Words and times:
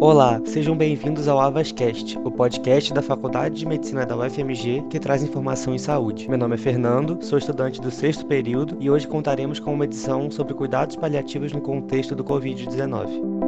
Olá, 0.00 0.40
sejam 0.44 0.76
bem-vindos 0.76 1.26
ao 1.26 1.40
Avascast, 1.40 2.16
o 2.18 2.30
podcast 2.30 2.94
da 2.94 3.02
Faculdade 3.02 3.56
de 3.56 3.66
Medicina 3.66 4.06
da 4.06 4.16
UFMG 4.16 4.84
que 4.88 5.00
traz 5.00 5.24
informação 5.24 5.74
em 5.74 5.78
saúde. 5.78 6.28
Meu 6.28 6.38
nome 6.38 6.54
é 6.54 6.58
Fernando, 6.58 7.18
sou 7.20 7.36
estudante 7.36 7.80
do 7.80 7.90
sexto 7.90 8.24
período 8.24 8.76
e 8.78 8.88
hoje 8.88 9.08
contaremos 9.08 9.58
com 9.58 9.74
uma 9.74 9.84
edição 9.84 10.30
sobre 10.30 10.54
cuidados 10.54 10.94
paliativos 10.94 11.52
no 11.52 11.60
contexto 11.60 12.14
do 12.14 12.22
Covid-19. 12.22 13.47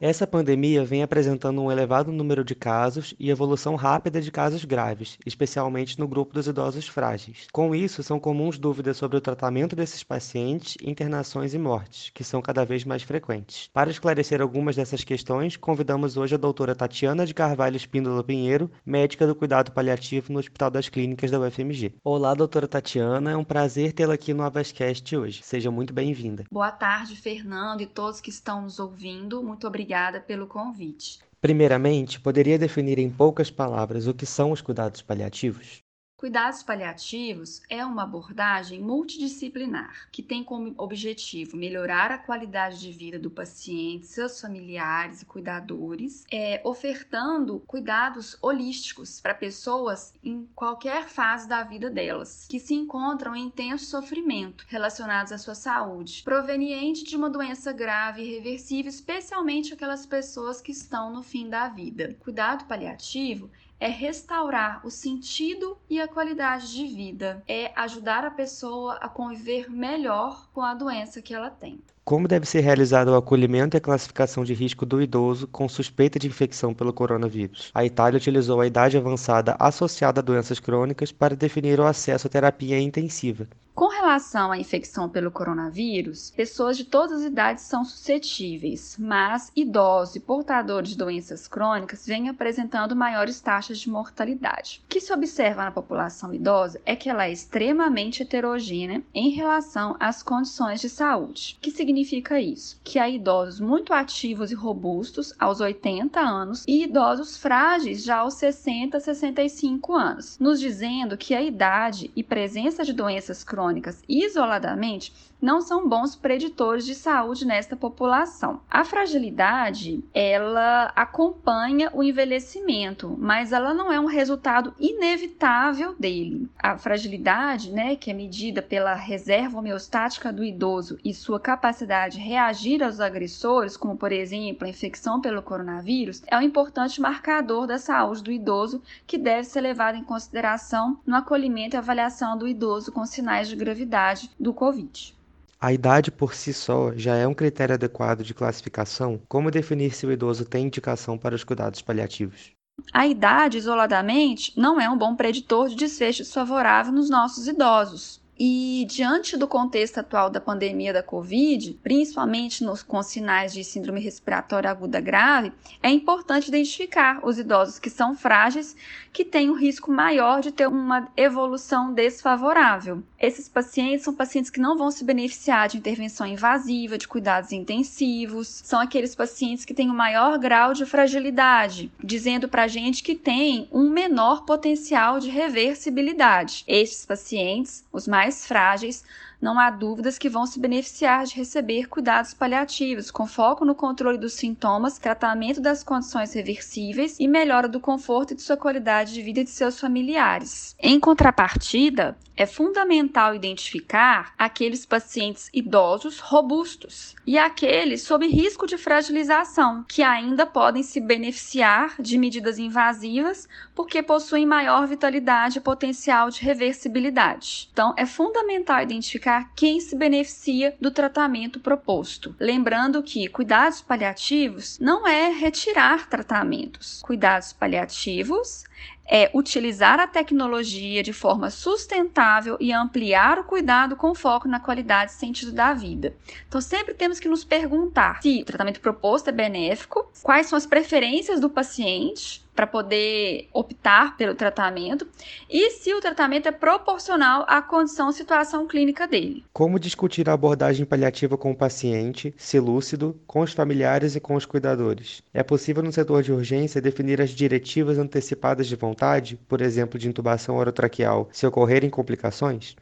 Essa 0.00 0.28
pandemia 0.28 0.84
vem 0.84 1.02
apresentando 1.02 1.60
um 1.60 1.72
elevado 1.72 2.12
número 2.12 2.44
de 2.44 2.54
casos 2.54 3.14
e 3.18 3.30
evolução 3.30 3.74
rápida 3.74 4.20
de 4.20 4.30
casos 4.30 4.64
graves, 4.64 5.18
especialmente 5.26 5.98
no 5.98 6.06
grupo 6.06 6.32
dos 6.32 6.46
idosos 6.46 6.86
frágeis. 6.86 7.48
Com 7.52 7.74
isso, 7.74 8.00
são 8.04 8.20
comuns 8.20 8.60
dúvidas 8.60 8.96
sobre 8.96 9.16
o 9.16 9.20
tratamento 9.20 9.74
desses 9.74 10.04
pacientes, 10.04 10.76
internações 10.80 11.52
e 11.52 11.58
mortes, 11.58 12.10
que 12.14 12.22
são 12.22 12.40
cada 12.40 12.64
vez 12.64 12.84
mais 12.84 13.02
frequentes. 13.02 13.68
Para 13.72 13.90
esclarecer 13.90 14.40
algumas 14.40 14.76
dessas 14.76 15.02
questões, 15.02 15.56
convidamos 15.56 16.16
hoje 16.16 16.36
a 16.36 16.38
doutora 16.38 16.76
Tatiana 16.76 17.26
de 17.26 17.34
Carvalho 17.34 17.76
Espíndola 17.76 18.22
Pinheiro, 18.22 18.70
médica 18.86 19.26
do 19.26 19.34
cuidado 19.34 19.72
paliativo 19.72 20.32
no 20.32 20.38
Hospital 20.38 20.70
das 20.70 20.88
Clínicas 20.88 21.32
da 21.32 21.40
UFMG. 21.40 21.94
Olá, 22.04 22.34
doutora 22.34 22.68
Tatiana, 22.68 23.32
é 23.32 23.36
um 23.36 23.42
prazer 23.42 23.92
tê-la 23.92 24.14
aqui 24.14 24.32
no 24.32 24.44
Avascast 24.44 25.16
hoje. 25.16 25.40
Seja 25.42 25.72
muito 25.72 25.92
bem-vinda. 25.92 26.44
Boa 26.52 26.70
tarde, 26.70 27.16
Fernando 27.16 27.80
e 27.80 27.86
todos 27.86 28.20
que 28.20 28.30
estão 28.30 28.62
nos 28.62 28.78
ouvindo. 28.78 29.42
Muito 29.42 29.66
obrigada 29.66 29.87
obrigada 29.88 30.20
pelo 30.20 30.46
convite. 30.46 31.18
Primeiramente, 31.40 32.20
poderia 32.20 32.58
definir 32.58 32.98
em 32.98 33.08
poucas 33.08 33.50
palavras 33.50 34.06
o 34.06 34.12
que 34.12 34.26
são 34.26 34.52
os 34.52 34.60
cuidados 34.60 35.00
paliativos? 35.00 35.82
Cuidados 36.18 36.64
paliativos 36.64 37.62
é 37.70 37.84
uma 37.84 38.02
abordagem 38.02 38.82
multidisciplinar 38.82 40.08
que 40.10 40.20
tem 40.20 40.42
como 40.42 40.74
objetivo 40.76 41.56
melhorar 41.56 42.10
a 42.10 42.18
qualidade 42.18 42.80
de 42.80 42.90
vida 42.90 43.20
do 43.20 43.30
paciente, 43.30 44.08
seus 44.08 44.40
familiares 44.40 45.22
e 45.22 45.24
cuidadores, 45.24 46.26
é, 46.28 46.60
ofertando 46.64 47.60
cuidados 47.60 48.36
holísticos 48.42 49.20
para 49.20 49.32
pessoas 49.32 50.12
em 50.20 50.44
qualquer 50.56 51.08
fase 51.08 51.48
da 51.48 51.62
vida 51.62 51.88
delas, 51.88 52.48
que 52.50 52.58
se 52.58 52.74
encontram 52.74 53.36
em 53.36 53.46
intenso 53.46 53.84
sofrimento 53.84 54.66
relacionados 54.66 55.30
à 55.30 55.38
sua 55.38 55.54
saúde, 55.54 56.24
proveniente 56.24 57.04
de 57.04 57.14
uma 57.14 57.30
doença 57.30 57.72
grave 57.72 58.22
e 58.22 58.30
irreversível, 58.32 58.90
especialmente 58.90 59.72
aquelas 59.72 60.04
pessoas 60.04 60.60
que 60.60 60.72
estão 60.72 61.12
no 61.12 61.22
fim 61.22 61.48
da 61.48 61.68
vida. 61.68 62.16
Cuidado 62.18 62.64
paliativo 62.64 63.48
é 63.80 63.88
restaurar 63.88 64.84
o 64.84 64.90
sentido 64.90 65.78
e 65.88 66.00
a 66.00 66.08
qualidade 66.08 66.72
de 66.72 66.86
vida, 66.86 67.42
é 67.46 67.72
ajudar 67.76 68.24
a 68.24 68.30
pessoa 68.30 68.94
a 68.94 69.08
conviver 69.08 69.70
melhor 69.70 70.48
com 70.52 70.62
a 70.62 70.74
doença 70.74 71.22
que 71.22 71.34
ela 71.34 71.50
tem. 71.50 71.82
Como 72.08 72.26
deve 72.26 72.46
ser 72.46 72.60
realizado 72.60 73.08
o 73.08 73.16
acolhimento 73.16 73.76
e 73.76 73.78
a 73.78 73.82
classificação 73.82 74.42
de 74.42 74.54
risco 74.54 74.86
do 74.86 75.02
idoso 75.02 75.46
com 75.46 75.68
suspeita 75.68 76.18
de 76.18 76.26
infecção 76.26 76.72
pelo 76.72 76.90
coronavírus? 76.90 77.70
A 77.74 77.84
Itália 77.84 78.16
utilizou 78.16 78.62
a 78.62 78.66
idade 78.66 78.96
avançada 78.96 79.54
associada 79.58 80.20
a 80.20 80.22
doenças 80.22 80.58
crônicas 80.58 81.12
para 81.12 81.36
definir 81.36 81.78
o 81.78 81.84
acesso 81.84 82.26
à 82.26 82.30
terapia 82.30 82.80
intensiva. 82.80 83.46
Com 83.78 83.86
relação 83.86 84.50
à 84.50 84.58
infecção 84.58 85.08
pelo 85.08 85.30
coronavírus, 85.30 86.32
pessoas 86.32 86.76
de 86.76 86.84
todas 86.84 87.20
as 87.20 87.26
idades 87.26 87.62
são 87.62 87.84
suscetíveis, 87.84 88.96
mas 88.98 89.52
idosos 89.54 90.16
e 90.16 90.20
portadores 90.20 90.90
de 90.90 90.98
doenças 90.98 91.46
crônicas 91.46 92.04
vêm 92.04 92.28
apresentando 92.28 92.96
maiores 92.96 93.40
taxas 93.40 93.78
de 93.78 93.88
mortalidade. 93.88 94.82
O 94.84 94.88
que 94.88 95.00
se 95.00 95.12
observa 95.12 95.64
na 95.64 95.70
população 95.70 96.34
idosa 96.34 96.80
é 96.84 96.96
que 96.96 97.08
ela 97.08 97.26
é 97.26 97.30
extremamente 97.30 98.20
heterogênea 98.20 99.00
em 99.14 99.30
relação 99.30 99.94
às 100.00 100.24
condições 100.24 100.80
de 100.80 100.88
saúde. 100.88 101.56
Que 101.60 101.70
significa 101.70 101.97
isso? 102.40 102.80
Que 102.84 102.98
há 102.98 103.08
idosos 103.08 103.60
muito 103.60 103.92
ativos 103.92 104.50
e 104.50 104.54
robustos 104.54 105.32
aos 105.38 105.60
80 105.60 106.20
anos 106.20 106.64
e 106.66 106.84
idosos 106.84 107.36
frágeis 107.36 108.04
já 108.04 108.18
aos 108.18 108.34
60, 108.34 109.00
65 109.00 109.94
anos, 109.94 110.38
nos 110.38 110.60
dizendo 110.60 111.16
que 111.16 111.34
a 111.34 111.42
idade 111.42 112.10
e 112.14 112.22
presença 112.22 112.84
de 112.84 112.92
doenças 112.92 113.42
crônicas 113.42 114.02
isoladamente 114.08 115.12
não 115.40 115.60
são 115.60 115.88
bons 115.88 116.16
preditores 116.16 116.84
de 116.84 116.94
saúde 116.94 117.46
nesta 117.46 117.76
população. 117.76 118.60
A 118.68 118.84
fragilidade, 118.84 120.02
ela 120.12 120.92
acompanha 120.96 121.90
o 121.94 122.02
envelhecimento, 122.02 123.14
mas 123.16 123.52
ela 123.52 123.72
não 123.72 123.92
é 123.92 124.00
um 124.00 124.06
resultado 124.06 124.74
inevitável 124.80 125.94
dele. 125.96 126.48
A 126.58 126.76
fragilidade, 126.76 127.70
né, 127.70 127.94
que 127.94 128.10
é 128.10 128.14
medida 128.14 128.60
pela 128.60 128.94
reserva 128.94 129.58
homeostática 129.58 130.32
do 130.32 130.42
idoso 130.42 130.98
e 131.04 131.14
sua 131.14 131.38
capacidade 131.38 131.87
de 132.10 132.18
reagir 132.18 132.82
aos 132.82 133.00
agressores, 133.00 133.76
como 133.76 133.96
por 133.96 134.12
exemplo 134.12 134.66
a 134.66 134.70
infecção 134.70 135.20
pelo 135.20 135.42
coronavírus, 135.42 136.22
é 136.26 136.36
um 136.36 136.42
importante 136.42 137.00
marcador 137.00 137.66
da 137.66 137.78
saúde 137.78 138.22
do 138.22 138.30
idoso 138.30 138.82
que 139.06 139.16
deve 139.16 139.44
ser 139.44 139.62
levado 139.62 139.96
em 139.96 140.04
consideração 140.04 141.00
no 141.06 141.16
acolhimento 141.16 141.76
e 141.76 141.78
avaliação 141.78 142.36
do 142.36 142.46
idoso 142.46 142.92
com 142.92 143.06
sinais 143.06 143.48
de 143.48 143.56
gravidade 143.56 144.30
do 144.38 144.52
Covid. 144.52 145.16
A 145.60 145.72
idade 145.72 146.10
por 146.10 146.34
si 146.34 146.52
só 146.52 146.92
já 146.94 147.16
é 147.16 147.26
um 147.26 147.34
critério 147.34 147.74
adequado 147.74 148.22
de 148.22 148.34
classificação? 148.34 149.20
Como 149.26 149.50
definir 149.50 149.92
se 149.92 150.06
o 150.06 150.12
idoso 150.12 150.44
tem 150.44 150.66
indicação 150.66 151.18
para 151.18 151.34
os 151.34 151.42
cuidados 151.42 151.82
paliativos? 151.82 152.52
A 152.92 153.06
idade, 153.06 153.58
isoladamente, 153.58 154.52
não 154.56 154.80
é 154.80 154.88
um 154.88 154.96
bom 154.96 155.16
preditor 155.16 155.68
de 155.68 155.74
desfecho 155.74 156.24
favorável 156.24 156.92
nos 156.92 157.10
nossos 157.10 157.48
idosos. 157.48 158.17
E 158.40 158.86
diante 158.88 159.36
do 159.36 159.48
contexto 159.48 159.98
atual 159.98 160.30
da 160.30 160.40
pandemia 160.40 160.92
da 160.92 161.02
Covid, 161.02 161.76
principalmente 161.82 162.62
nos, 162.62 162.84
com 162.84 163.02
sinais 163.02 163.52
de 163.52 163.64
síndrome 163.64 164.00
respiratória 164.00 164.70
aguda 164.70 165.00
grave, 165.00 165.52
é 165.82 165.90
importante 165.90 166.46
identificar 166.46 167.18
os 167.26 167.36
idosos 167.36 167.80
que 167.80 167.90
são 167.90 168.14
frágeis, 168.14 168.76
que 169.12 169.24
têm 169.24 169.50
um 169.50 169.58
risco 169.58 169.90
maior 169.90 170.40
de 170.40 170.52
ter 170.52 170.68
uma 170.68 171.08
evolução 171.16 171.92
desfavorável. 171.92 173.02
Esses 173.18 173.48
pacientes 173.48 174.04
são 174.04 174.14
pacientes 174.14 174.50
que 174.50 174.60
não 174.60 174.78
vão 174.78 174.92
se 174.92 175.02
beneficiar 175.04 175.66
de 175.66 175.76
intervenção 175.76 176.24
invasiva, 176.24 176.96
de 176.96 177.08
cuidados 177.08 177.50
intensivos, 177.50 178.62
são 178.64 178.78
aqueles 178.78 179.16
pacientes 179.16 179.64
que 179.64 179.74
têm 179.74 179.88
o 179.90 179.92
um 179.92 179.96
maior 179.96 180.38
grau 180.38 180.72
de 180.72 180.86
fragilidade, 180.86 181.90
dizendo 182.02 182.48
para 182.48 182.64
a 182.64 182.68
gente 182.68 183.02
que 183.02 183.16
tem 183.16 183.68
um 183.72 183.90
menor 183.90 184.44
potencial 184.44 185.18
de 185.18 185.28
reversibilidade. 185.28 186.62
Estes 186.68 187.04
pacientes, 187.04 187.84
os 187.92 188.06
mais 188.06 188.27
mais 188.28 188.46
frágeis, 188.46 189.04
não 189.40 189.58
há 189.58 189.70
dúvidas 189.70 190.18
que 190.18 190.28
vão 190.28 190.46
se 190.46 190.58
beneficiar 190.58 191.24
de 191.24 191.36
receber 191.36 191.88
cuidados 191.88 192.34
paliativos, 192.34 193.10
com 193.10 193.26
foco 193.26 193.64
no 193.64 193.74
controle 193.74 194.18
dos 194.18 194.32
sintomas, 194.32 194.98
tratamento 194.98 195.60
das 195.60 195.82
condições 195.82 196.32
reversíveis 196.32 197.16
e 197.20 197.28
melhora 197.28 197.68
do 197.68 197.80
conforto 197.80 198.32
e 198.32 198.36
de 198.36 198.42
sua 198.42 198.56
qualidade 198.56 199.14
de 199.14 199.22
vida 199.22 199.44
de 199.44 199.50
seus 199.50 199.78
familiares. 199.78 200.74
Em 200.78 200.98
contrapartida, 200.98 202.16
é 202.36 202.46
fundamental 202.46 203.34
identificar 203.34 204.32
aqueles 204.38 204.86
pacientes 204.86 205.48
idosos 205.52 206.20
robustos 206.20 207.16
e 207.26 207.36
aqueles 207.36 208.02
sob 208.02 208.26
risco 208.28 208.66
de 208.66 208.78
fragilização, 208.78 209.84
que 209.88 210.02
ainda 210.02 210.46
podem 210.46 210.84
se 210.84 211.00
beneficiar 211.00 211.96
de 212.00 212.16
medidas 212.16 212.58
invasivas 212.58 213.48
porque 213.74 214.02
possuem 214.02 214.46
maior 214.46 214.86
vitalidade 214.86 215.58
e 215.58 215.60
potencial 215.60 216.30
de 216.30 216.40
reversibilidade. 216.42 217.68
Então, 217.72 217.92
é 217.96 218.06
fundamental 218.06 218.82
identificar 218.82 219.27
quem 219.54 219.80
se 219.80 219.94
beneficia 219.94 220.76
do 220.80 220.90
tratamento 220.90 221.60
proposto. 221.60 222.34
Lembrando 222.40 223.02
que 223.02 223.28
cuidados 223.28 223.82
paliativos 223.82 224.78
não 224.78 225.06
é 225.06 225.30
retirar 225.30 226.08
tratamentos. 226.08 227.02
Cuidados 227.02 227.52
paliativos 227.52 228.64
é 229.08 229.30
utilizar 229.32 229.98
a 229.98 230.06
tecnologia 230.06 231.02
de 231.02 231.12
forma 231.12 231.50
sustentável 231.50 232.58
e 232.60 232.72
ampliar 232.72 233.38
o 233.38 233.44
cuidado 233.44 233.96
com 233.96 234.14
foco 234.14 234.46
na 234.46 234.60
qualidade 234.60 235.12
e 235.12 235.14
sentido 235.14 235.50
da 235.50 235.72
vida. 235.72 236.14
Então, 236.46 236.60
sempre 236.60 236.92
temos 236.92 237.18
que 237.18 237.28
nos 237.28 237.42
perguntar 237.42 238.20
se 238.20 238.42
o 238.42 238.44
tratamento 238.44 238.80
proposto 238.80 239.28
é 239.28 239.32
benéfico, 239.32 240.10
quais 240.22 240.46
são 240.46 240.58
as 240.58 240.66
preferências 240.66 241.40
do 241.40 241.48
paciente 241.48 242.46
para 242.58 242.66
poder 242.66 243.48
optar 243.52 244.16
pelo 244.16 244.34
tratamento 244.34 245.06
e 245.48 245.70
se 245.70 245.94
o 245.94 246.00
tratamento 246.00 246.48
é 246.48 246.50
proporcional 246.50 247.44
à 247.46 247.62
condição 247.62 248.10
situação 248.10 248.66
clínica 248.66 249.06
dele. 249.06 249.44
Como 249.52 249.78
discutir 249.78 250.28
a 250.28 250.32
abordagem 250.32 250.84
paliativa 250.84 251.38
com 251.38 251.52
o 251.52 251.56
paciente, 251.56 252.34
se 252.36 252.58
lúcido, 252.58 253.16
com 253.28 253.42
os 253.42 253.52
familiares 253.52 254.16
e 254.16 254.20
com 254.20 254.34
os 254.34 254.44
cuidadores? 254.44 255.22
É 255.32 255.44
possível 255.44 255.84
no 255.84 255.92
setor 255.92 256.20
de 256.24 256.32
urgência 256.32 256.82
definir 256.82 257.22
as 257.22 257.30
diretivas 257.30 257.96
antecipadas 257.96 258.66
de 258.66 258.74
vontade, 258.74 259.38
por 259.46 259.60
exemplo, 259.60 259.96
de 259.96 260.08
intubação 260.08 260.56
orotraqueal, 260.56 261.28
se 261.30 261.46
ocorrerem 261.46 261.88
complicações? 261.88 262.74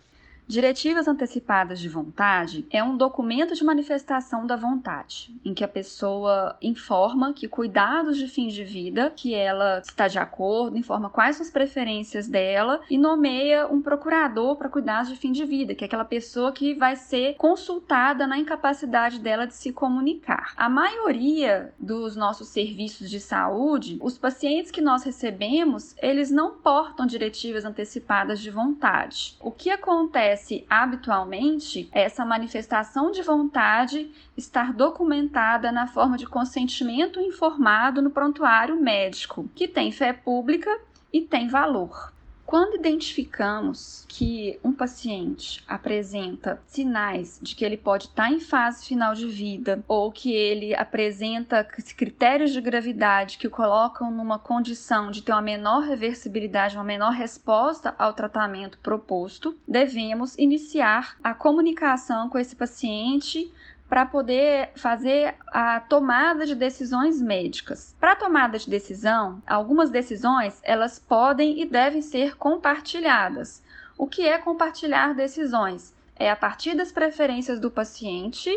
Diretivas 0.48 1.08
antecipadas 1.08 1.81
de 1.81 1.88
vontade 1.88 2.64
é 2.70 2.81
um 2.82 2.96
documento 2.96 3.52
de 3.52 3.64
manifestação 3.64 4.46
da 4.46 4.54
vontade, 4.54 5.34
em 5.44 5.52
que 5.52 5.64
a 5.64 5.69
pessoa 5.69 6.56
informa 6.62 7.32
que 7.32 7.48
cuidados 7.48 8.16
de 8.16 8.28
fim 8.28 8.46
de 8.46 8.62
vida, 8.62 9.12
que 9.14 9.34
ela 9.34 9.81
está 9.81 10.06
de 10.06 10.20
acordo, 10.20 10.78
informa 10.78 11.10
quais 11.10 11.34
são 11.34 11.44
as 11.44 11.50
preferências 11.50 12.28
dela 12.28 12.81
e 12.88 12.96
nomeia 12.96 13.66
um 13.66 13.82
procurador 13.82 14.54
para 14.54 14.69
cuidados 14.69 15.08
de 15.08 15.16
fim 15.16 15.32
de 15.32 15.44
vida, 15.44 15.75
que 15.75 15.82
é 15.82 15.87
aquela 15.88 16.04
pessoa 16.04 16.52
que 16.52 16.75
vai 16.75 16.94
ser 16.94 17.34
consultada 17.34 18.25
na 18.25 18.38
incapacidade 18.38 19.19
dela 19.19 19.48
de 19.48 19.54
se 19.54 19.72
comunicar. 19.72 20.54
A 20.56 20.69
maioria 20.69 21.75
dos 21.76 22.14
nossos 22.14 22.46
serviços 22.48 23.10
de 23.10 23.19
saúde, 23.19 23.98
os 24.00 24.16
pacientes 24.16 24.70
que 24.70 24.81
nós 24.81 25.02
recebemos, 25.02 25.96
eles 26.00 26.31
não 26.31 26.52
portam 26.52 27.04
diretivas 27.04 27.64
antecipadas 27.64 28.38
de 28.38 28.50
vontade. 28.52 29.37
O 29.40 29.50
que 29.50 29.70
acontece 29.70 30.36
acontece 30.37 30.67
habitualmente 30.69 31.88
é 31.93 32.03
essa 32.03 32.25
manifestação 32.25 33.11
de 33.11 33.23
vontade 33.23 34.11
estar 34.37 34.73
documentada 34.73 35.73
na 35.73 35.87
forma 35.87 36.19
de 36.19 36.27
consentimento 36.27 37.19
informado 37.19 38.03
no 38.03 38.11
prontuário 38.11 38.81
médico, 38.81 39.49
que 39.55 39.67
tem 39.67 39.91
fé 39.91 40.12
pública 40.12 40.71
e 41.12 41.23
tem 41.23 41.49
valor. 41.49 42.12
Quando 42.46 42.76
identificamos 42.76 44.04
que 44.06 44.60
um 44.62 44.72
paciente 44.72 45.64
apresenta 45.66 46.62
sinais 46.69 47.40
de 47.43 47.56
que 47.56 47.64
ele 47.64 47.76
pode 47.76 48.04
estar 48.04 48.31
em 48.31 48.38
fase 48.38 48.87
final 48.87 49.14
de 49.14 49.26
vida 49.26 49.82
ou 49.88 50.12
que 50.12 50.32
ele 50.32 50.72
apresenta 50.72 51.64
critérios 51.64 52.52
de 52.52 52.60
gravidade 52.60 53.37
que 53.37 53.48
o 53.48 53.50
colocam 53.50 54.12
numa 54.12 54.38
condição 54.38 55.10
de 55.10 55.22
ter 55.22 55.32
uma 55.32 55.43
menor 55.43 55.82
reversibilidade, 55.82 56.76
uma 56.76 56.84
menor 56.84 57.10
resposta 57.10 57.96
ao 57.98 58.12
tratamento 58.12 58.78
proposto, 58.78 59.58
devemos 59.66 60.38
iniciar 60.38 61.16
a 61.25 61.34
comunicação 61.34 62.28
com 62.28 62.38
esse 62.38 62.54
paciente 62.54 63.52
para 63.88 64.05
poder 64.05 64.71
fazer 64.75 65.35
a 65.49 65.81
tomada 65.81 66.44
de 66.44 66.55
decisões 66.55 67.21
médicas. 67.21 67.94
Para 68.00 68.17
tomada 68.17 68.59
de 68.59 68.69
decisão, 68.69 69.41
algumas 69.47 69.91
decisões 69.91 70.61
elas 70.62 70.99
podem 70.99 71.61
e 71.61 71.65
devem 71.65 72.03
ser 72.03 72.37
compartilhadas. 72.37 73.62
O 73.97 74.06
que 74.06 74.27
é 74.27 74.38
compartilhar 74.38 75.15
decisões? 75.15 75.94
É 76.19 76.31
a 76.31 76.37
partir 76.37 76.75
das 76.75 76.91
preferências 76.91 77.61
do 77.61 77.71
paciente 77.71 78.50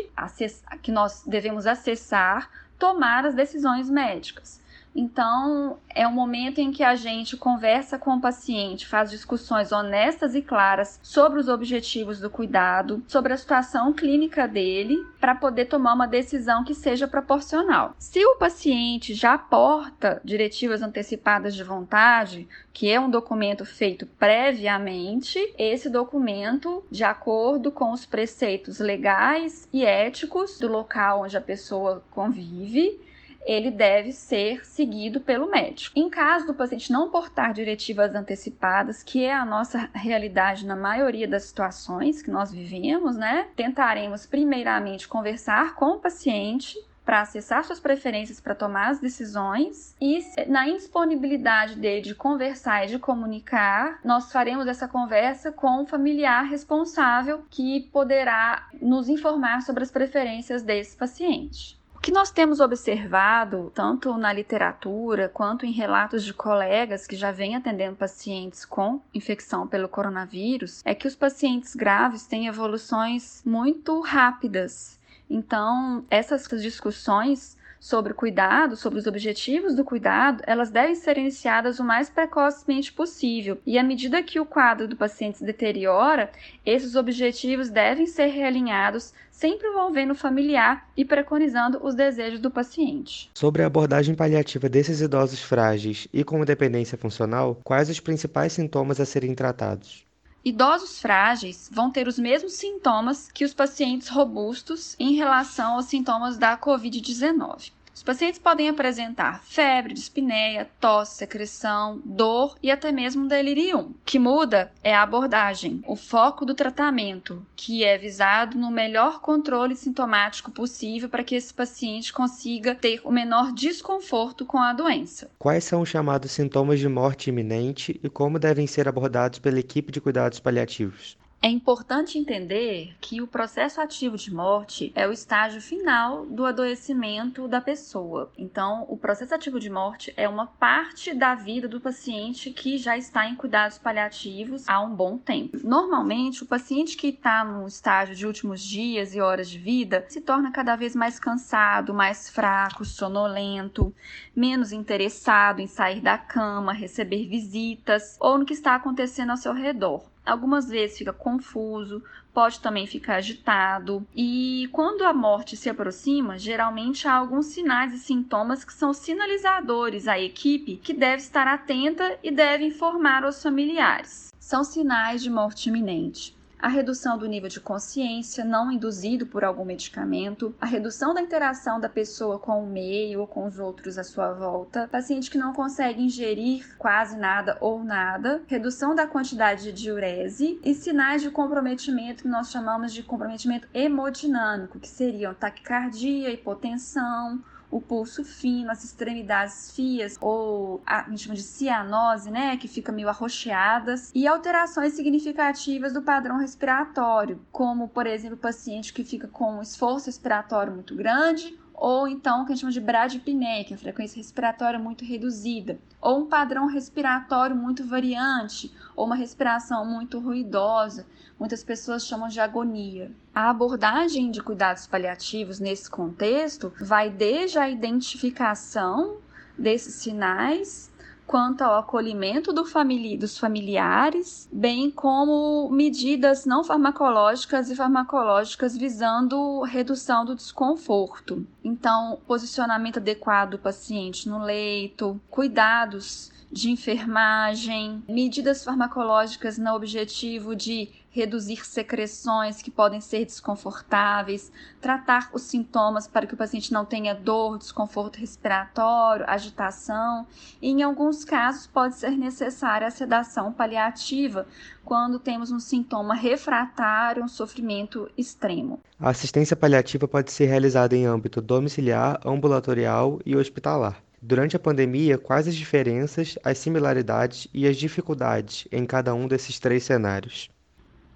que 0.82 0.90
nós 0.90 1.22
devemos 1.26 1.66
acessar, 1.66 2.50
tomar 2.78 3.26
as 3.26 3.34
decisões 3.34 3.88
médicas. 3.88 4.60
Então, 4.94 5.78
é 5.94 6.06
um 6.06 6.12
momento 6.12 6.58
em 6.58 6.72
que 6.72 6.82
a 6.82 6.94
gente 6.94 7.36
conversa 7.36 7.98
com 7.98 8.14
o 8.14 8.20
paciente, 8.20 8.86
faz 8.86 9.10
discussões 9.10 9.72
honestas 9.72 10.34
e 10.34 10.42
claras 10.42 10.98
sobre 11.02 11.38
os 11.38 11.48
objetivos 11.48 12.20
do 12.20 12.28
cuidado, 12.28 13.02
sobre 13.06 13.32
a 13.32 13.36
situação 13.36 13.92
clínica 13.92 14.48
dele, 14.48 14.98
para 15.20 15.34
poder 15.34 15.66
tomar 15.66 15.94
uma 15.94 16.06
decisão 16.06 16.64
que 16.64 16.74
seja 16.74 17.06
proporcional. 17.06 17.94
Se 17.98 18.24
o 18.24 18.36
paciente 18.36 19.14
já 19.14 19.38
porta 19.38 20.20
diretivas 20.24 20.82
antecipadas 20.82 21.54
de 21.54 21.62
vontade, 21.62 22.48
que 22.72 22.90
é 22.90 22.98
um 22.98 23.10
documento 23.10 23.64
feito 23.64 24.06
previamente, 24.06 25.38
esse 25.58 25.88
documento, 25.88 26.84
de 26.90 27.04
acordo 27.04 27.70
com 27.70 27.92
os 27.92 28.06
preceitos 28.06 28.78
legais 28.78 29.68
e 29.72 29.84
éticos 29.84 30.58
do 30.58 30.68
local 30.68 31.22
onde 31.22 31.36
a 31.36 31.40
pessoa 31.40 32.02
convive, 32.10 33.00
ele 33.44 33.70
deve 33.70 34.12
ser 34.12 34.64
seguido 34.64 35.20
pelo 35.20 35.50
médico. 35.50 35.98
Em 35.98 36.08
caso 36.08 36.46
do 36.46 36.54
paciente 36.54 36.92
não 36.92 37.10
portar 37.10 37.52
diretivas 37.52 38.14
antecipadas, 38.14 39.02
que 39.02 39.24
é 39.24 39.32
a 39.32 39.44
nossa 39.44 39.88
realidade 39.94 40.66
na 40.66 40.76
maioria 40.76 41.26
das 41.26 41.44
situações 41.44 42.22
que 42.22 42.30
nós 42.30 42.52
vivemos, 42.52 43.16
né? 43.16 43.48
Tentaremos 43.56 44.26
primeiramente 44.26 45.08
conversar 45.08 45.74
com 45.74 45.92
o 45.92 45.98
paciente 45.98 46.78
para 47.04 47.22
acessar 47.22 47.64
suas 47.64 47.80
preferências 47.80 48.40
para 48.40 48.54
tomar 48.54 48.90
as 48.90 49.00
decisões 49.00 49.96
e 50.00 50.20
na 50.46 50.68
indisponibilidade 50.68 51.74
dele 51.74 52.02
de 52.02 52.14
conversar 52.14 52.84
e 52.84 52.88
de 52.88 53.00
comunicar, 53.00 53.98
nós 54.04 54.30
faremos 54.30 54.68
essa 54.68 54.86
conversa 54.86 55.50
com 55.50 55.82
o 55.82 55.86
familiar 55.86 56.44
responsável 56.44 57.42
que 57.50 57.88
poderá 57.92 58.68
nos 58.80 59.08
informar 59.08 59.62
sobre 59.62 59.82
as 59.82 59.90
preferências 59.90 60.62
desse 60.62 60.96
paciente. 60.96 61.79
O 62.00 62.02
que 62.02 62.10
nós 62.10 62.30
temos 62.30 62.60
observado, 62.60 63.70
tanto 63.74 64.16
na 64.16 64.32
literatura 64.32 65.28
quanto 65.28 65.66
em 65.66 65.70
relatos 65.70 66.24
de 66.24 66.32
colegas 66.32 67.06
que 67.06 67.14
já 67.14 67.30
vêm 67.30 67.54
atendendo 67.54 67.94
pacientes 67.94 68.64
com 68.64 69.02
infecção 69.12 69.68
pelo 69.68 69.86
coronavírus, 69.86 70.80
é 70.82 70.94
que 70.94 71.06
os 71.06 71.14
pacientes 71.14 71.76
graves 71.76 72.24
têm 72.24 72.46
evoluções 72.46 73.42
muito 73.44 74.00
rápidas. 74.00 74.98
Então, 75.28 76.02
essas 76.08 76.48
discussões 76.62 77.54
sobre 77.80 78.12
o 78.12 78.14
cuidado, 78.14 78.76
sobre 78.76 78.98
os 78.98 79.06
objetivos 79.06 79.74
do 79.74 79.82
cuidado, 79.82 80.42
elas 80.46 80.70
devem 80.70 80.94
ser 80.94 81.16
iniciadas 81.16 81.80
o 81.80 81.84
mais 81.84 82.10
precocemente 82.10 82.92
possível. 82.92 83.58
E 83.66 83.78
à 83.78 83.82
medida 83.82 84.22
que 84.22 84.38
o 84.38 84.44
quadro 84.44 84.86
do 84.86 84.94
paciente 84.94 85.38
se 85.38 85.44
deteriora, 85.44 86.30
esses 86.64 86.94
objetivos 86.94 87.70
devem 87.70 88.06
ser 88.06 88.26
realinhados, 88.26 89.14
sempre 89.30 89.66
envolvendo 89.66 90.10
o 90.10 90.14
familiar 90.14 90.86
e 90.94 91.04
preconizando 91.04 91.80
os 91.82 91.94
desejos 91.94 92.38
do 92.38 92.50
paciente. 92.50 93.30
Sobre 93.34 93.62
a 93.62 93.66
abordagem 93.66 94.14
paliativa 94.14 94.68
desses 94.68 95.00
idosos 95.00 95.40
frágeis 95.40 96.06
e 96.12 96.22
com 96.22 96.44
dependência 96.44 96.98
funcional, 96.98 97.58
quais 97.64 97.88
os 97.88 97.98
principais 97.98 98.52
sintomas 98.52 99.00
a 99.00 99.06
serem 99.06 99.34
tratados? 99.34 100.09
Idosos 100.42 100.98
frágeis 100.98 101.68
vão 101.70 101.90
ter 101.90 102.08
os 102.08 102.18
mesmos 102.18 102.54
sintomas 102.54 103.30
que 103.30 103.44
os 103.44 103.52
pacientes 103.52 104.08
robustos 104.08 104.96
em 104.98 105.12
relação 105.12 105.74
aos 105.74 105.84
sintomas 105.84 106.38
da 106.38 106.56
Covid-19. 106.56 107.72
Os 108.00 108.04
pacientes 108.04 108.38
podem 108.38 108.66
apresentar 108.66 109.44
febre, 109.44 109.92
dispneia, 109.92 110.70
tosse, 110.80 111.18
secreção, 111.18 112.00
dor 112.02 112.56
e 112.62 112.70
até 112.70 112.90
mesmo 112.90 113.28
delirium. 113.28 113.90
O 113.90 113.94
que 114.06 114.18
muda 114.18 114.72
é 114.82 114.94
a 114.94 115.02
abordagem, 115.02 115.82
o 115.86 115.94
foco 115.94 116.46
do 116.46 116.54
tratamento, 116.54 117.44
que 117.54 117.84
é 117.84 117.98
visado 117.98 118.56
no 118.56 118.70
melhor 118.70 119.20
controle 119.20 119.76
sintomático 119.76 120.50
possível 120.50 121.10
para 121.10 121.22
que 121.22 121.34
esse 121.34 121.52
paciente 121.52 122.10
consiga 122.10 122.74
ter 122.74 123.02
o 123.04 123.12
menor 123.12 123.52
desconforto 123.52 124.46
com 124.46 124.56
a 124.56 124.72
doença. 124.72 125.30
Quais 125.38 125.64
são 125.64 125.82
os 125.82 125.90
chamados 125.90 126.30
sintomas 126.30 126.80
de 126.80 126.88
morte 126.88 127.28
iminente 127.28 128.00
e 128.02 128.08
como 128.08 128.38
devem 128.38 128.66
ser 128.66 128.88
abordados 128.88 129.40
pela 129.40 129.60
equipe 129.60 129.92
de 129.92 130.00
cuidados 130.00 130.40
paliativos? 130.40 131.18
É 131.42 131.48
importante 131.48 132.18
entender 132.18 132.94
que 133.00 133.22
o 133.22 133.26
processo 133.26 133.80
ativo 133.80 134.14
de 134.14 134.30
morte 134.30 134.92
é 134.94 135.08
o 135.08 135.12
estágio 135.12 135.58
final 135.58 136.26
do 136.26 136.44
adoecimento 136.44 137.48
da 137.48 137.62
pessoa. 137.62 138.30
Então, 138.36 138.84
o 138.90 138.98
processo 138.98 139.34
ativo 139.34 139.58
de 139.58 139.70
morte 139.70 140.12
é 140.18 140.28
uma 140.28 140.46
parte 140.46 141.14
da 141.14 141.34
vida 141.34 141.66
do 141.66 141.80
paciente 141.80 142.50
que 142.50 142.76
já 142.76 142.98
está 142.98 143.26
em 143.26 143.36
cuidados 143.36 143.78
paliativos 143.78 144.68
há 144.68 144.82
um 144.82 144.94
bom 144.94 145.16
tempo. 145.16 145.56
Normalmente, 145.64 146.42
o 146.42 146.46
paciente 146.46 146.94
que 146.94 147.06
está 147.06 147.42
no 147.42 147.66
estágio 147.66 148.14
de 148.14 148.26
últimos 148.26 148.60
dias 148.62 149.14
e 149.14 149.20
horas 149.22 149.48
de 149.48 149.58
vida 149.58 150.04
se 150.10 150.20
torna 150.20 150.52
cada 150.52 150.76
vez 150.76 150.94
mais 150.94 151.18
cansado, 151.18 151.94
mais 151.94 152.28
fraco, 152.28 152.84
sonolento, 152.84 153.94
menos 154.36 154.72
interessado 154.72 155.60
em 155.60 155.66
sair 155.66 156.02
da 156.02 156.18
cama, 156.18 156.74
receber 156.74 157.26
visitas 157.26 158.18
ou 158.20 158.36
no 158.36 158.44
que 158.44 158.52
está 158.52 158.74
acontecendo 158.74 159.30
ao 159.30 159.38
seu 159.38 159.54
redor 159.54 160.09
algumas 160.24 160.68
vezes 160.68 160.98
fica 160.98 161.12
confuso, 161.12 162.02
pode 162.32 162.60
também 162.60 162.86
ficar 162.86 163.16
agitado. 163.16 164.06
E 164.14 164.68
quando 164.72 165.02
a 165.02 165.12
morte 165.12 165.56
se 165.56 165.68
aproxima, 165.68 166.38
geralmente 166.38 167.06
há 167.06 167.14
alguns 167.14 167.46
sinais 167.46 167.92
e 167.92 167.98
sintomas 167.98 168.64
que 168.64 168.72
são 168.72 168.92
sinalizadores 168.92 170.08
à 170.08 170.18
equipe 170.18 170.76
que 170.76 170.94
deve 170.94 171.22
estar 171.22 171.46
atenta 171.46 172.18
e 172.22 172.30
deve 172.30 172.64
informar 172.64 173.24
os 173.24 173.42
familiares. 173.42 174.32
São 174.38 174.64
sinais 174.64 175.22
de 175.22 175.30
morte 175.30 175.68
iminente 175.68 176.39
a 176.60 176.68
redução 176.68 177.16
do 177.16 177.26
nível 177.26 177.48
de 177.48 177.60
consciência 177.60 178.44
não 178.44 178.70
induzido 178.70 179.26
por 179.26 179.44
algum 179.44 179.64
medicamento, 179.64 180.54
a 180.60 180.66
redução 180.66 181.14
da 181.14 181.20
interação 181.20 181.80
da 181.80 181.88
pessoa 181.88 182.38
com 182.38 182.62
o 182.62 182.66
meio 182.66 183.20
ou 183.20 183.26
com 183.26 183.46
os 183.46 183.58
outros 183.58 183.96
à 183.96 184.04
sua 184.04 184.32
volta, 184.32 184.88
paciente 184.88 185.30
que 185.30 185.38
não 185.38 185.52
consegue 185.52 186.02
ingerir 186.02 186.76
quase 186.78 187.16
nada 187.16 187.56
ou 187.60 187.82
nada, 187.82 188.42
redução 188.46 188.94
da 188.94 189.06
quantidade 189.06 189.64
de 189.64 189.72
diurese 189.72 190.60
e 190.62 190.74
sinais 190.74 191.22
de 191.22 191.30
comprometimento 191.30 192.22
que 192.22 192.28
nós 192.28 192.50
chamamos 192.50 192.92
de 192.92 193.02
comprometimento 193.02 193.68
hemodinâmico, 193.72 194.78
que 194.78 194.88
seriam 194.88 195.32
taquicardia, 195.34 196.30
hipotensão, 196.30 197.42
o 197.70 197.80
pulso 197.80 198.24
fino, 198.24 198.70
as 198.70 198.84
extremidades 198.84 199.70
fias, 199.72 200.16
ou 200.20 200.82
a, 200.84 201.08
gente 201.08 201.22
chama 201.22 201.34
de 201.34 201.42
cianose, 201.42 202.30
né, 202.30 202.56
que 202.56 202.66
fica 202.66 202.90
meio 202.90 203.08
arroxeadas, 203.08 204.10
e 204.14 204.26
alterações 204.26 204.94
significativas 204.94 205.92
do 205.92 206.02
padrão 206.02 206.38
respiratório, 206.38 207.40
como, 207.52 207.88
por 207.88 208.06
exemplo, 208.06 208.36
o 208.36 208.40
paciente 208.40 208.92
que 208.92 209.04
fica 209.04 209.28
com 209.28 209.58
um 209.58 209.62
esforço 209.62 210.06
respiratório 210.06 210.72
muito 210.72 210.94
grande 210.94 211.59
ou 211.80 212.06
então 212.06 212.42
o 212.42 212.44
que 212.44 212.52
a 212.52 212.54
gente 212.54 212.60
chama 212.60 212.72
de 212.72 212.80
bradipneia, 212.80 213.64
que 213.64 213.72
é 213.72 213.76
a 213.76 213.78
frequência 213.78 214.18
respiratória 214.18 214.78
muito 214.78 215.02
reduzida, 215.02 215.78
ou 215.98 216.20
um 216.20 216.26
padrão 216.26 216.66
respiratório 216.66 217.56
muito 217.56 217.82
variante, 217.82 218.70
ou 218.94 219.06
uma 219.06 219.16
respiração 219.16 219.86
muito 219.86 220.18
ruidosa. 220.20 221.06
Muitas 221.38 221.64
pessoas 221.64 222.06
chamam 222.06 222.28
de 222.28 222.38
agonia. 222.38 223.10
A 223.34 223.48
abordagem 223.48 224.30
de 224.30 224.42
cuidados 224.42 224.86
paliativos 224.86 225.58
nesse 225.58 225.90
contexto 225.90 226.70
vai 226.78 227.08
desde 227.08 227.58
a 227.58 227.70
identificação 227.70 229.16
desses 229.56 229.94
sinais 229.94 230.92
quanto 231.30 231.62
ao 231.62 231.78
acolhimento 231.78 232.52
do 232.52 232.64
famili 232.64 233.16
dos 233.16 233.38
familiares, 233.38 234.48
bem 234.50 234.90
como 234.90 235.70
medidas 235.70 236.44
não 236.44 236.64
farmacológicas 236.64 237.70
e 237.70 237.76
farmacológicas 237.76 238.76
visando 238.76 239.62
redução 239.62 240.24
do 240.24 240.34
desconforto. 240.34 241.46
Então, 241.62 242.18
posicionamento 242.26 242.96
adequado 242.96 243.50
do 243.50 243.58
paciente 243.60 244.28
no 244.28 244.42
leito, 244.42 245.20
cuidados 245.30 246.32
de 246.50 246.70
enfermagem, 246.70 248.02
medidas 248.08 248.64
farmacológicas 248.64 249.56
no 249.56 249.72
objetivo 249.72 250.56
de 250.56 250.88
reduzir 251.10 251.66
secreções 251.66 252.62
que 252.62 252.70
podem 252.70 253.00
ser 253.00 253.24
desconfortáveis, 253.24 254.50
tratar 254.80 255.30
os 255.32 255.42
sintomas 255.42 256.06
para 256.06 256.26
que 256.26 256.34
o 256.34 256.36
paciente 256.36 256.72
não 256.72 256.84
tenha 256.84 257.14
dor, 257.14 257.58
desconforto 257.58 258.18
respiratório, 258.18 259.24
agitação, 259.28 260.26
e 260.62 260.70
em 260.70 260.82
alguns 260.82 261.24
casos 261.24 261.66
pode 261.66 261.96
ser 261.96 262.12
necessária 262.12 262.86
a 262.86 262.90
sedação 262.90 263.52
paliativa 263.52 264.46
quando 264.84 265.18
temos 265.18 265.50
um 265.50 265.60
sintoma 265.60 266.14
refratário, 266.14 267.24
um 267.24 267.28
sofrimento 267.28 268.08
extremo. 268.16 268.80
A 268.98 269.10
assistência 269.10 269.56
paliativa 269.56 270.06
pode 270.06 270.32
ser 270.32 270.46
realizada 270.46 270.96
em 270.96 271.06
âmbito 271.06 271.40
domiciliar, 271.40 272.20
ambulatorial 272.24 273.20
e 273.24 273.36
hospitalar. 273.36 274.00
Durante 274.22 274.54
a 274.54 274.58
pandemia, 274.58 275.16
quais 275.16 275.48
as 275.48 275.56
diferenças, 275.56 276.38
as 276.44 276.58
similaridades 276.58 277.48
e 277.54 277.66
as 277.66 277.78
dificuldades 277.78 278.68
em 278.70 278.84
cada 278.84 279.14
um 279.14 279.26
desses 279.26 279.58
três 279.58 279.82
cenários? 279.84 280.50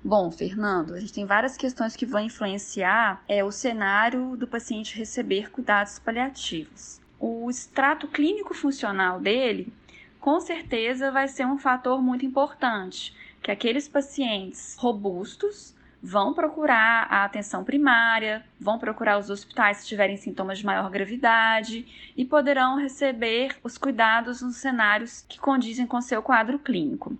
Bom, 0.02 0.30
Fernando, 0.30 0.94
a 0.94 1.00
gente 1.00 1.12
tem 1.12 1.26
várias 1.26 1.54
questões 1.54 1.94
que 1.96 2.06
vão 2.06 2.20
influenciar 2.20 3.22
é, 3.28 3.44
o 3.44 3.50
cenário 3.50 4.36
do 4.36 4.46
paciente 4.46 4.96
receber 4.96 5.50
cuidados 5.50 5.98
paliativos. 5.98 6.98
O 7.20 7.50
extrato 7.50 8.08
clínico 8.08 8.54
funcional 8.54 9.20
dele, 9.20 9.70
com 10.18 10.40
certeza, 10.40 11.10
vai 11.10 11.28
ser 11.28 11.46
um 11.46 11.58
fator 11.58 12.02
muito 12.02 12.24
importante, 12.24 13.14
que 13.42 13.50
aqueles 13.50 13.86
pacientes 13.86 14.76
robustos 14.78 15.73
vão 16.04 16.34
procurar 16.34 17.06
a 17.10 17.24
atenção 17.24 17.64
primária, 17.64 18.44
vão 18.60 18.78
procurar 18.78 19.16
os 19.16 19.30
hospitais 19.30 19.78
se 19.78 19.86
tiverem 19.86 20.18
sintomas 20.18 20.58
de 20.58 20.66
maior 20.66 20.90
gravidade 20.90 22.12
e 22.14 22.26
poderão 22.26 22.76
receber 22.76 23.56
os 23.64 23.78
cuidados 23.78 24.42
nos 24.42 24.56
cenários 24.56 25.24
que 25.26 25.38
condizem 25.38 25.86
com 25.86 26.02
seu 26.02 26.22
quadro 26.22 26.58
clínico. 26.58 27.16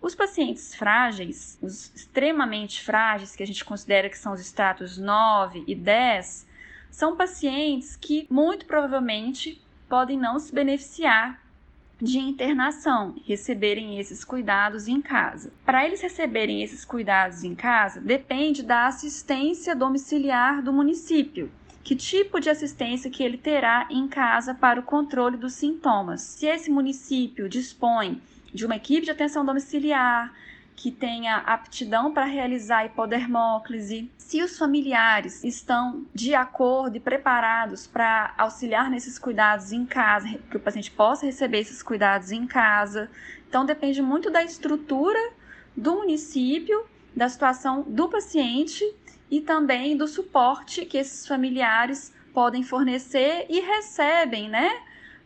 Os 0.00 0.14
pacientes 0.14 0.72
frágeis, 0.72 1.58
os 1.60 1.92
extremamente 1.92 2.80
frágeis, 2.80 3.34
que 3.34 3.42
a 3.42 3.46
gente 3.46 3.64
considera 3.64 4.08
que 4.08 4.16
são 4.16 4.32
os 4.32 4.40
estratos 4.40 4.96
9 4.96 5.64
e 5.66 5.74
10, 5.74 6.46
são 6.92 7.16
pacientes 7.16 7.96
que 7.96 8.24
muito 8.30 8.66
provavelmente 8.66 9.60
podem 9.88 10.16
não 10.16 10.38
se 10.38 10.54
beneficiar 10.54 11.42
de 12.00 12.18
internação, 12.18 13.16
receberem 13.26 13.98
esses 13.98 14.24
cuidados 14.24 14.86
em 14.86 15.02
casa. 15.02 15.52
Para 15.64 15.84
eles 15.84 16.00
receberem 16.00 16.62
esses 16.62 16.84
cuidados 16.84 17.42
em 17.42 17.54
casa, 17.54 18.00
depende 18.00 18.62
da 18.62 18.86
assistência 18.86 19.74
domiciliar 19.74 20.62
do 20.62 20.72
município. 20.72 21.50
Que 21.82 21.96
tipo 21.96 22.38
de 22.38 22.50
assistência 22.50 23.10
que 23.10 23.22
ele 23.22 23.36
terá 23.36 23.88
em 23.90 24.06
casa 24.06 24.54
para 24.54 24.78
o 24.78 24.84
controle 24.84 25.36
dos 25.36 25.54
sintomas? 25.54 26.20
Se 26.20 26.46
esse 26.46 26.70
município 26.70 27.48
dispõe 27.48 28.20
de 28.54 28.64
uma 28.64 28.76
equipe 28.76 29.06
de 29.06 29.10
atenção 29.10 29.44
domiciliar, 29.44 30.32
que 30.78 30.92
tenha 30.92 31.38
aptidão 31.38 32.14
para 32.14 32.24
realizar 32.24 32.86
hipodermóclise, 32.86 34.08
se 34.16 34.40
os 34.40 34.56
familiares 34.56 35.42
estão 35.42 36.06
de 36.14 36.36
acordo 36.36 36.96
e 36.96 37.00
preparados 37.00 37.84
para 37.84 38.32
auxiliar 38.38 38.88
nesses 38.88 39.18
cuidados 39.18 39.72
em 39.72 39.84
casa, 39.84 40.38
que 40.48 40.56
o 40.56 40.60
paciente 40.60 40.92
possa 40.92 41.26
receber 41.26 41.58
esses 41.58 41.82
cuidados 41.82 42.30
em 42.30 42.46
casa. 42.46 43.10
Então 43.48 43.66
depende 43.66 44.00
muito 44.00 44.30
da 44.30 44.44
estrutura 44.44 45.18
do 45.76 45.96
município, 45.96 46.86
da 47.14 47.28
situação 47.28 47.82
do 47.82 48.08
paciente 48.08 48.84
e 49.28 49.40
também 49.40 49.96
do 49.96 50.06
suporte 50.06 50.86
que 50.86 50.98
esses 50.98 51.26
familiares 51.26 52.14
podem 52.32 52.62
fornecer 52.62 53.46
e 53.48 53.58
recebem, 53.58 54.48
né, 54.48 54.70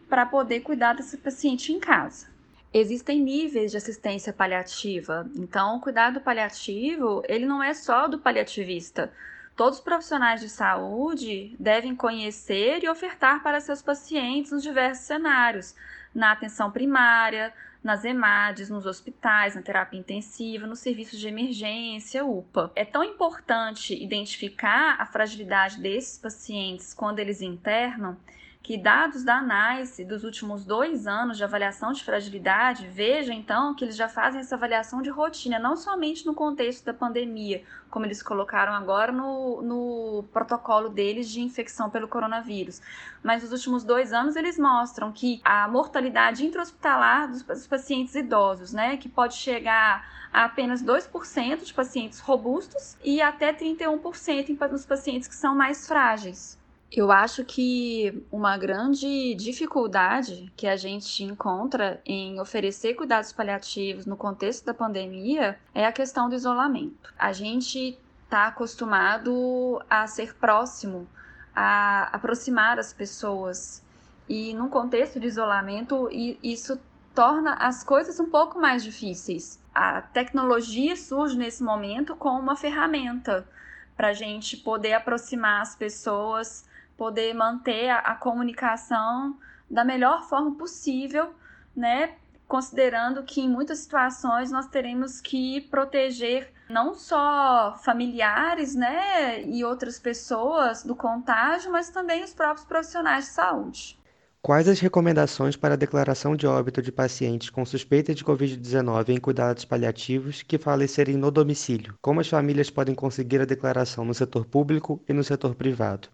para 0.09 0.25
poder 0.25 0.61
cuidar 0.61 0.95
desse 0.95 1.19
paciente 1.19 1.75
em 1.75 1.79
casa. 1.79 2.32
Existem 2.75 3.21
níveis 3.21 3.71
de 3.71 3.77
assistência 3.77 4.33
paliativa. 4.33 5.31
Então, 5.37 5.77
o 5.77 5.81
cuidado 5.81 6.23
paliativo, 6.23 7.23
ele 7.29 7.45
não 7.45 7.63
é 7.63 7.75
só 7.75 8.09
do 8.09 8.19
paliativista. 8.19 9.13
Todos 9.55 9.79
os 9.79 9.85
profissionais 9.85 10.41
de 10.41 10.49
saúde 10.49 11.55
devem 11.61 11.95
conhecer 11.95 12.83
e 12.83 12.89
ofertar 12.89 13.43
para 13.43 13.61
seus 13.61 13.83
pacientes 13.83 14.53
nos 14.53 14.63
diversos 14.63 15.05
cenários, 15.05 15.75
na 16.15 16.33
atenção 16.33 16.71
primária, 16.71 17.53
nas 17.85 18.07
EMADs, 18.07 18.71
nos 18.71 18.87
hospitais, 18.87 19.55
na 19.55 19.61
terapia 19.61 20.01
intensiva, 20.01 20.67
nos 20.67 20.79
serviços 20.79 21.19
de 21.19 21.29
emergência, 21.29 22.25
UPA. 22.25 22.73
É 22.75 22.87
tão 22.87 23.05
importante 23.05 23.93
identificar 23.93 24.97
a 24.99 25.05
fragilidade 25.05 25.79
desses 25.79 26.17
pacientes 26.17 26.95
quando 26.95 27.19
eles 27.19 27.43
internam 27.43 28.17
que 28.63 28.79
dados 28.79 29.25
da 29.25 29.39
ANAICE 29.39 30.05
dos 30.05 30.23
últimos 30.23 30.65
dois 30.65 31.07
anos 31.07 31.37
de 31.37 31.43
avaliação 31.43 31.93
de 31.93 32.05
fragilidade, 32.05 32.87
veja 32.87 33.35
então 33.35 33.75
que 33.75 33.85
eles 33.85 33.97
já 33.97 34.09
fazem 34.09 34.41
essa 34.41 34.55
avaliação 34.55 35.03
de 35.03 35.11
rotina, 35.11 35.59
não 35.59 35.77
somente 35.77 36.25
no 36.25 36.33
contexto 36.33 36.85
da 36.85 36.95
pandemia, 36.95 37.65
como 37.91 38.07
eles 38.07 38.23
colocaram 38.23 38.73
agora 38.73 39.11
no, 39.11 39.61
no 39.63 40.25
protocolo 40.33 40.89
deles 40.89 41.29
de 41.29 41.41
infecção 41.41 41.91
pelo 41.91 42.07
coronavírus, 42.07 42.81
mas 43.23 43.43
nos 43.43 43.51
últimos 43.51 43.83
dois 43.83 44.13
anos 44.13 44.37
eles 44.37 44.57
mostram 44.57 45.11
que 45.11 45.41
a 45.45 45.67
mortalidade 45.67 46.47
intra-hospitalar 46.47 47.29
dos, 47.29 47.43
dos 47.43 47.67
pacientes 47.67 48.15
idosos, 48.15 48.73
né, 48.73 48.97
que 48.97 49.09
pode 49.09 49.35
chegar 49.35 50.09
a 50.33 50.45
apenas 50.45 50.83
2% 50.83 51.65
de 51.65 51.75
pacientes 51.75 52.21
robustos 52.21 52.97
e 53.03 53.21
até 53.21 53.53
31% 53.53 54.71
nos 54.71 54.87
pacientes 54.87 55.29
que 55.29 55.35
são 55.35 55.55
mais 55.55 55.87
frágeis. 55.87 56.62
Eu 56.95 57.11
acho 57.11 57.43
que 57.43 58.23
uma 58.31 58.59
grande 58.59 59.35
dificuldade 59.35 60.53
que 60.55 60.67
a 60.67 60.77
gente 60.77 61.25
encontra 61.25 62.03
em 62.05 62.39
oferecer 62.39 62.93
cuidados 62.93 63.33
paliativos 63.33 64.05
no 64.05 64.15
contexto 64.15 64.67
da 64.67 64.75
pandemia 64.75 65.59
é 65.75 65.87
a 65.87 65.93
questão 65.93 66.29
do 66.29 66.35
isolamento. 66.35 67.11
A 67.19 67.33
gente 67.33 67.99
está 68.25 68.49
acostumado 68.49 69.83
a 69.89 70.07
ser 70.07 70.35
próximo, 70.35 71.09
a 71.57 72.15
aproximar 72.15 72.79
as 72.79 72.93
pessoas. 72.93 73.83
E 74.29 74.53
num 74.53 74.69
contexto 74.69 75.19
de 75.19 75.27
isolamento, 75.27 76.11
isso 76.43 76.79
torna 77.15 77.55
as 77.55 77.83
coisas 77.83 78.21
um 78.21 78.29
pouco 78.29 78.61
mais 78.61 78.85
difíceis. 78.85 79.59
A 79.75 80.03
tecnologia 80.03 80.95
surge 80.95 81.39
nesse 81.39 81.63
momento 81.63 82.15
como 82.17 82.39
uma 82.39 82.55
ferramenta 82.55 83.49
para 83.97 84.09
a 84.09 84.13
gente 84.13 84.59
poder 84.59 84.93
aproximar 84.93 85.63
as 85.63 85.75
pessoas 85.75 86.71
poder 87.03 87.35
manter 87.35 87.89
a, 87.89 87.99
a 87.99 88.15
comunicação 88.15 89.37
da 89.69 89.85
melhor 89.85 90.23
forma 90.29 90.55
possível, 90.55 91.35
né? 91.75 92.15
Considerando 92.47 93.25
que 93.25 93.41
em 93.41 93.49
muitas 93.49 93.81
situações 93.81 94.53
nós 94.53 94.69
teremos 94.69 95.21
que 95.21 95.63
proteger 95.63 96.53
não 96.71 96.95
só 96.95 97.77
familiares, 97.83 98.77
né, 98.77 99.43
e 99.43 99.65
outras 99.65 99.99
pessoas 99.99 100.85
do 100.85 100.95
contágio, 100.95 101.73
mas 101.73 101.91
também 101.91 102.23
os 102.23 102.33
próprios 102.33 102.65
profissionais 102.65 103.25
de 103.25 103.31
saúde. 103.33 103.99
Quais 104.41 104.69
as 104.69 104.79
recomendações 104.79 105.57
para 105.57 105.75
a 105.75 105.77
declaração 105.77 106.37
de 106.37 106.47
óbito 106.47 106.81
de 106.81 106.93
pacientes 106.93 107.51
com 107.51 107.67
suspeita 107.67 108.15
de 108.15 108.25
Covid-19 108.25 109.09
em 109.09 109.19
cuidados 109.19 109.65
paliativos 109.65 110.41
que 110.41 110.57
falecerem 110.57 111.17
no 111.17 111.33
domicílio? 111.33 111.97
Como 112.01 112.21
as 112.21 112.29
famílias 112.29 112.71
podem 112.71 112.95
conseguir 112.95 113.41
a 113.41 113.45
declaração 113.45 114.05
no 114.05 114.15
setor 114.15 114.47
público 114.47 115.03
e 115.09 115.13
no 115.13 115.25
setor 115.25 115.57
privado? 115.57 116.09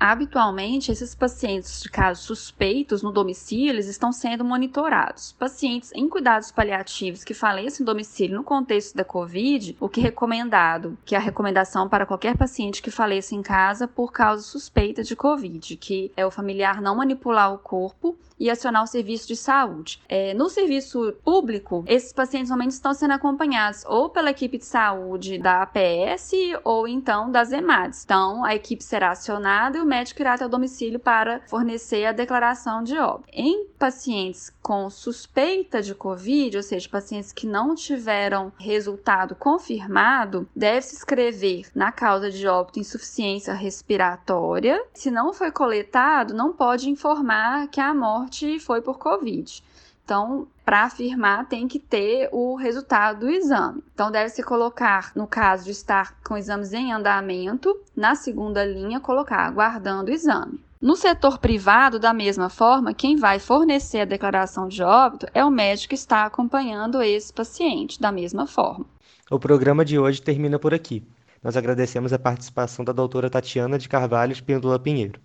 Habitualmente, 0.00 0.92
esses 0.92 1.12
pacientes 1.12 1.82
de 1.82 1.88
casos 1.88 2.24
suspeitos 2.24 3.02
no 3.02 3.10
domicílio 3.10 3.70
eles 3.70 3.88
estão 3.88 4.12
sendo 4.12 4.44
monitorados. 4.44 5.32
Pacientes 5.32 5.90
em 5.92 6.08
cuidados 6.08 6.52
paliativos 6.52 7.24
que 7.24 7.34
falecem 7.34 7.84
no 7.84 7.92
domicílio 7.92 8.36
no 8.36 8.44
contexto 8.44 8.96
da 8.96 9.04
Covid, 9.04 9.76
o 9.80 9.88
que 9.88 9.98
é 9.98 10.04
recomendado, 10.04 10.96
que 11.04 11.16
é 11.16 11.18
a 11.18 11.20
recomendação 11.20 11.88
para 11.88 12.06
qualquer 12.06 12.36
paciente 12.36 12.80
que 12.80 12.92
faleça 12.92 13.34
em 13.34 13.42
casa 13.42 13.88
por 13.88 14.12
causa 14.12 14.42
suspeita 14.42 15.02
de 15.02 15.16
Covid, 15.16 15.76
que 15.76 16.12
é 16.16 16.24
o 16.24 16.30
familiar 16.30 16.80
não 16.80 16.94
manipular 16.94 17.52
o 17.52 17.58
corpo 17.58 18.16
e 18.38 18.50
acionar 18.50 18.82
o 18.82 18.86
serviço 18.86 19.28
de 19.28 19.36
saúde. 19.36 20.00
É, 20.08 20.34
no 20.34 20.48
serviço 20.48 21.14
público, 21.24 21.84
esses 21.86 22.12
pacientes 22.12 22.50
normalmente 22.50 22.72
estão 22.72 22.94
sendo 22.94 23.12
acompanhados 23.12 23.84
ou 23.86 24.08
pela 24.08 24.30
equipe 24.30 24.58
de 24.58 24.64
saúde 24.64 25.38
da 25.38 25.62
APS 25.62 26.32
ou 26.64 26.86
então 26.86 27.30
das 27.30 27.52
EMADs. 27.52 28.04
Então, 28.04 28.44
a 28.44 28.54
equipe 28.54 28.82
será 28.82 29.10
acionada 29.10 29.78
e 29.78 29.80
o 29.80 29.86
médico 29.86 30.20
irá 30.22 30.34
até 30.34 30.46
o 30.46 30.48
domicílio 30.48 30.98
para 30.98 31.40
fornecer 31.48 32.04
a 32.04 32.12
declaração 32.12 32.82
de 32.82 32.96
óbito. 32.98 33.28
Em 33.32 33.66
pacientes 33.78 34.52
com 34.62 34.90
suspeita 34.90 35.80
de 35.80 35.94
Covid, 35.94 36.56
ou 36.56 36.62
seja, 36.62 36.88
pacientes 36.88 37.32
que 37.32 37.46
não 37.46 37.74
tiveram 37.74 38.52
resultado 38.58 39.34
confirmado, 39.34 40.48
deve-se 40.54 40.96
escrever 40.96 41.66
na 41.74 41.90
causa 41.90 42.30
de 42.30 42.46
óbito 42.46 42.78
insuficiência 42.78 43.54
respiratória. 43.54 44.82
Se 44.92 45.10
não 45.10 45.32
foi 45.32 45.50
coletado, 45.50 46.34
não 46.34 46.52
pode 46.52 46.90
informar 46.90 47.68
que 47.68 47.80
a 47.80 47.94
morte 48.28 48.60
foi 48.60 48.82
por 48.82 48.98
Covid. 48.98 49.62
Então, 50.04 50.46
para 50.64 50.84
afirmar, 50.84 51.48
tem 51.48 51.66
que 51.68 51.78
ter 51.78 52.28
o 52.32 52.54
resultado 52.54 53.20
do 53.20 53.30
exame. 53.30 53.82
Então, 53.92 54.10
deve-se 54.10 54.42
colocar, 54.42 55.12
no 55.14 55.26
caso 55.26 55.64
de 55.64 55.70
estar 55.70 56.18
com 56.22 56.36
exames 56.36 56.72
em 56.72 56.92
andamento, 56.92 57.74
na 57.96 58.14
segunda 58.14 58.64
linha, 58.64 59.00
colocar 59.00 59.40
aguardando 59.40 60.10
o 60.10 60.14
exame. 60.14 60.60
No 60.80 60.96
setor 60.96 61.38
privado, 61.38 61.98
da 61.98 62.14
mesma 62.14 62.48
forma, 62.48 62.94
quem 62.94 63.16
vai 63.16 63.38
fornecer 63.38 64.00
a 64.00 64.04
declaração 64.06 64.68
de 64.68 64.82
óbito 64.82 65.26
é 65.34 65.44
o 65.44 65.50
médico 65.50 65.90
que 65.90 65.94
está 65.94 66.24
acompanhando 66.24 67.02
esse 67.02 67.32
paciente, 67.32 68.00
da 68.00 68.12
mesma 68.12 68.46
forma. 68.46 68.86
O 69.30 69.38
programa 69.38 69.84
de 69.84 69.98
hoje 69.98 70.22
termina 70.22 70.58
por 70.58 70.72
aqui. 70.72 71.02
Nós 71.42 71.56
agradecemos 71.56 72.12
a 72.12 72.18
participação 72.18 72.84
da 72.84 72.92
doutora 72.92 73.28
Tatiana 73.28 73.78
de 73.78 73.88
Carvalho 73.88 74.32
Espíndola 74.32 74.78
Pinheiro. 74.78 75.20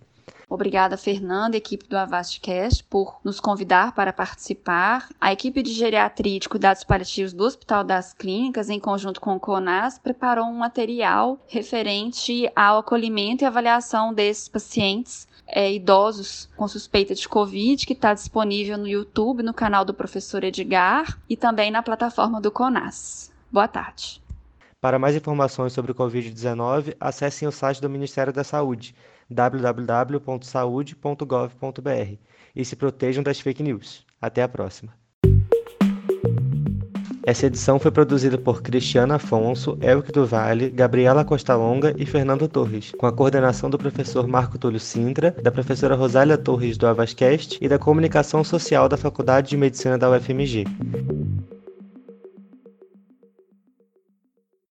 Obrigada, 0.54 0.96
Fernanda, 0.96 1.56
equipe 1.56 1.88
do 1.88 1.96
Avastcast, 1.96 2.84
por 2.84 3.18
nos 3.24 3.40
convidar 3.40 3.92
para 3.92 4.12
participar. 4.12 5.08
A 5.20 5.32
equipe 5.32 5.60
de 5.64 5.72
geriatria 5.72 6.36
e 6.36 6.38
de 6.38 6.48
cuidados 6.48 6.84
paliativos 6.84 7.32
do 7.32 7.42
Hospital 7.42 7.82
das 7.82 8.12
Clínicas, 8.12 8.70
em 8.70 8.78
conjunto 8.78 9.20
com 9.20 9.34
o 9.34 9.40
CONAS, 9.40 9.98
preparou 9.98 10.44
um 10.44 10.58
material 10.58 11.40
referente 11.48 12.48
ao 12.54 12.78
acolhimento 12.78 13.42
e 13.42 13.46
avaliação 13.46 14.14
desses 14.14 14.48
pacientes 14.48 15.26
é, 15.44 15.72
idosos 15.72 16.48
com 16.56 16.68
suspeita 16.68 17.16
de 17.16 17.28
Covid, 17.28 17.84
que 17.84 17.92
está 17.92 18.14
disponível 18.14 18.78
no 18.78 18.86
YouTube, 18.86 19.42
no 19.42 19.52
canal 19.52 19.84
do 19.84 19.92
professor 19.92 20.44
Edgar 20.44 21.18
e 21.28 21.36
também 21.36 21.72
na 21.72 21.82
plataforma 21.82 22.40
do 22.40 22.52
CONAS. 22.52 23.32
Boa 23.50 23.66
tarde. 23.66 24.23
Para 24.84 24.98
mais 24.98 25.16
informações 25.16 25.72
sobre 25.72 25.92
o 25.92 25.94
Covid-19, 25.94 26.94
acessem 27.00 27.48
o 27.48 27.50
site 27.50 27.80
do 27.80 27.88
Ministério 27.88 28.30
da 28.30 28.44
Saúde 28.44 28.94
www.saude.gov.br 29.30 32.18
e 32.54 32.64
se 32.66 32.76
protejam 32.76 33.22
das 33.22 33.40
fake 33.40 33.62
news. 33.62 34.04
Até 34.20 34.42
a 34.42 34.48
próxima. 34.48 34.92
Essa 37.26 37.46
edição 37.46 37.78
foi 37.78 37.90
produzida 37.90 38.36
por 38.36 38.60
Cristiana 38.60 39.14
Afonso, 39.14 39.78
Elke 39.80 40.12
do 40.12 40.26
Vale, 40.26 40.68
Gabriela 40.68 41.24
Costa 41.24 41.56
Longa 41.56 41.94
e 41.96 42.04
Fernando 42.04 42.46
Torres, 42.46 42.92
com 42.92 43.06
a 43.06 43.12
coordenação 43.12 43.70
do 43.70 43.78
professor 43.78 44.28
Marco 44.28 44.58
Túlio 44.58 44.78
Sintra, 44.78 45.30
da 45.30 45.50
professora 45.50 45.94
Rosália 45.94 46.36
Torres 46.36 46.76
do 46.76 46.86
Avascast 46.86 47.56
e 47.58 47.66
da 47.66 47.78
Comunicação 47.78 48.44
Social 48.44 48.86
da 48.86 48.98
Faculdade 48.98 49.48
de 49.48 49.56
Medicina 49.56 49.96
da 49.96 50.10
UFMG. 50.10 50.66